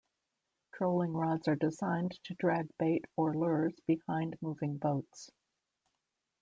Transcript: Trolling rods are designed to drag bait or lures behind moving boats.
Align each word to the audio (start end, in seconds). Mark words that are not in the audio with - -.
Trolling 0.73 1.13
rods 1.13 1.47
are 1.47 1.55
designed 1.55 2.17
to 2.23 2.33
drag 2.33 2.71
bait 2.79 3.05
or 3.15 3.35
lures 3.35 3.79
behind 3.85 4.35
moving 4.41 4.79
boats. 4.79 5.29